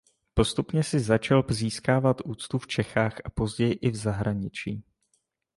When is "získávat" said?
1.49-2.17